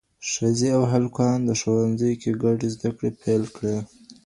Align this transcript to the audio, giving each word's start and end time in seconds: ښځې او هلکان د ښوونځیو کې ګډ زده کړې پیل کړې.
ښځې 0.31 0.69
او 0.77 0.83
هلکان 0.93 1.37
د 1.45 1.49
ښوونځیو 1.59 2.19
کې 2.21 2.31
ګډ 2.43 2.59
زده 2.73 2.89
کړې 2.97 3.09
پیل 3.21 3.43
کړې. 3.55 3.77